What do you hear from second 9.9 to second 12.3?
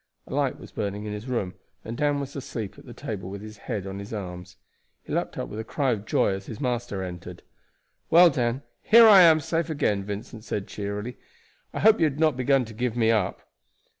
Vincent said cheerily. "I hope you had